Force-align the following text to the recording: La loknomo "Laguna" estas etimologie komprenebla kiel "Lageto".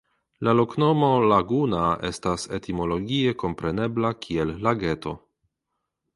La 0.45 0.53
loknomo 0.59 1.09
"Laguna" 1.31 1.81
estas 2.09 2.47
etimologie 2.59 3.35
komprenebla 3.45 4.13
kiel 4.27 4.57
"Lageto". 4.69 5.17